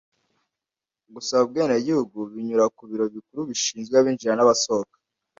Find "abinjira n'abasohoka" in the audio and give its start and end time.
3.97-4.97